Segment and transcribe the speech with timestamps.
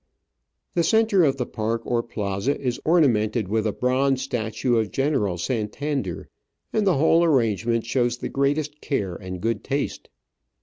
[0.73, 5.37] The centre of the park or plaza is ornamented with a bronze statue of General
[5.37, 6.27] Santander,
[6.73, 10.09] and the whole arrangement shows the greatest care and good taste.